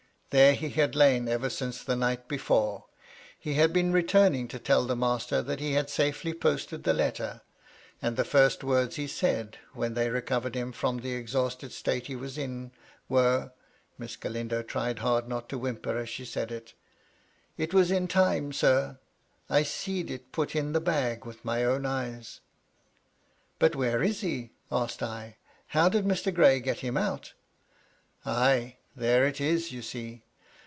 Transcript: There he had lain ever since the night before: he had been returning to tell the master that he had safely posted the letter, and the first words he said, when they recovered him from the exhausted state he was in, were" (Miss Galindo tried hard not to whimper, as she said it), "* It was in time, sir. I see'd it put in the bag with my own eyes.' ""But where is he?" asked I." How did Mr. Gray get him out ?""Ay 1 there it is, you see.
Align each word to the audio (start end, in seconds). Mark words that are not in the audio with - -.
There 0.33 0.53
he 0.53 0.69
had 0.69 0.95
lain 0.95 1.27
ever 1.27 1.49
since 1.49 1.83
the 1.83 1.97
night 1.97 2.29
before: 2.29 2.85
he 3.37 3.55
had 3.55 3.73
been 3.73 3.91
returning 3.91 4.47
to 4.47 4.59
tell 4.59 4.85
the 4.85 4.95
master 4.95 5.41
that 5.41 5.59
he 5.59 5.73
had 5.73 5.89
safely 5.89 6.33
posted 6.33 6.85
the 6.85 6.93
letter, 6.93 7.41
and 8.01 8.15
the 8.15 8.23
first 8.23 8.63
words 8.63 8.95
he 8.95 9.07
said, 9.07 9.57
when 9.73 9.93
they 9.93 10.09
recovered 10.09 10.55
him 10.55 10.71
from 10.71 10.99
the 10.99 11.11
exhausted 11.15 11.73
state 11.73 12.07
he 12.07 12.15
was 12.15 12.37
in, 12.37 12.71
were" 13.09 13.51
(Miss 13.97 14.15
Galindo 14.15 14.63
tried 14.63 14.99
hard 14.99 15.27
not 15.27 15.49
to 15.49 15.57
whimper, 15.57 15.97
as 15.97 16.07
she 16.07 16.23
said 16.23 16.49
it), 16.49 16.75
"* 17.33 17.43
It 17.57 17.73
was 17.73 17.91
in 17.91 18.07
time, 18.07 18.53
sir. 18.53 18.99
I 19.49 19.63
see'd 19.63 20.09
it 20.09 20.31
put 20.31 20.55
in 20.55 20.71
the 20.71 20.79
bag 20.79 21.25
with 21.25 21.43
my 21.43 21.65
own 21.65 21.85
eyes.' 21.85 22.39
""But 23.59 23.75
where 23.75 24.01
is 24.01 24.21
he?" 24.21 24.51
asked 24.71 25.03
I." 25.03 25.35
How 25.75 25.89
did 25.89 26.05
Mr. 26.05 26.33
Gray 26.33 26.61
get 26.61 26.79
him 26.79 26.95
out 26.95 27.33
?""Ay 28.25 28.59
1 28.93 29.03
there 29.03 29.25
it 29.25 29.39
is, 29.39 29.71
you 29.71 29.81
see. 29.81 30.21